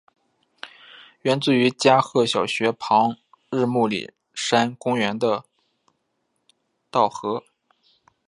[1.21, 3.17] 源自于加贺小学校旁
[3.51, 5.45] 日暮里山公园的
[6.89, 7.43] 稻荷。